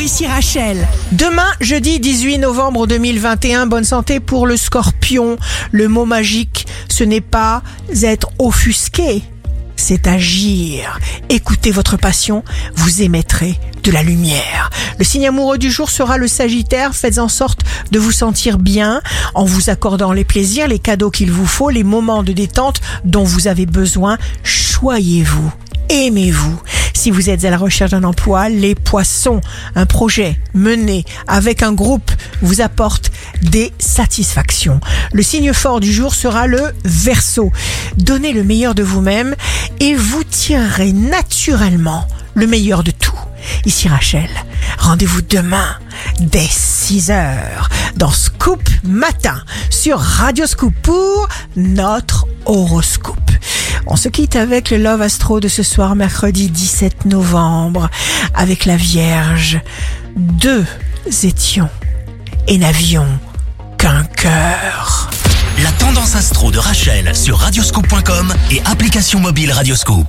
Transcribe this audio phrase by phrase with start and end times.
[0.00, 0.88] Ici Rachel.
[1.12, 5.36] Demain, jeudi 18 novembre 2021, bonne santé pour le scorpion.
[5.72, 7.62] Le mot magique, ce n'est pas
[8.02, 9.22] être offusqué,
[9.76, 10.98] c'est agir.
[11.28, 12.44] Écoutez votre passion,
[12.76, 14.70] vous émettrez de la lumière.
[14.98, 16.94] Le signe amoureux du jour sera le Sagittaire.
[16.94, 17.60] Faites en sorte
[17.90, 19.02] de vous sentir bien
[19.34, 23.24] en vous accordant les plaisirs, les cadeaux qu'il vous faut, les moments de détente dont
[23.24, 24.16] vous avez besoin.
[24.44, 25.52] Choyez-vous,
[25.90, 26.58] aimez-vous.
[27.00, 29.40] Si vous êtes à la recherche d'un emploi, les poissons,
[29.74, 32.10] un projet mené avec un groupe
[32.42, 34.80] vous apporte des satisfactions.
[35.14, 37.52] Le signe fort du jour sera le Verseau.
[37.96, 39.34] Donnez le meilleur de vous-même
[39.80, 43.18] et vous tirerez naturellement le meilleur de tout.
[43.64, 44.28] Ici Rachel,
[44.76, 45.78] rendez-vous demain
[46.20, 53.19] dès 6 heures dans Scoop Matin sur Radio Scoop pour notre horoscope.
[53.86, 57.90] On se quitte avec le Love Astro de ce soir, mercredi 17 novembre,
[58.34, 59.60] avec la Vierge.
[60.16, 60.64] Deux
[61.22, 61.68] étions
[62.46, 63.06] et n'avions
[63.78, 65.10] qu'un cœur.
[65.62, 69.98] La tendance astro de Rachel sur radioscope.com et application mobile Radioscope.